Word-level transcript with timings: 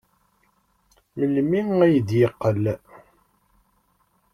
Melmi 1.19 1.61
ay 1.85 1.95
d-yeqqel? 2.07 2.63